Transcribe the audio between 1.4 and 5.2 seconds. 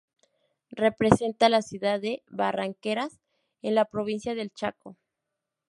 a la ciudad de Barranqueras, en la Provincia del Chaco.